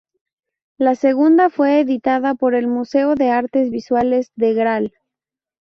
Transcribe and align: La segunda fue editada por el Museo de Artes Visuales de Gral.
La 0.79 0.95
segunda 0.95 1.51
fue 1.51 1.79
editada 1.79 2.33
por 2.33 2.55
el 2.55 2.65
Museo 2.65 3.13
de 3.13 3.29
Artes 3.29 3.69
Visuales 3.69 4.31
de 4.35 4.55
Gral. 4.55 4.93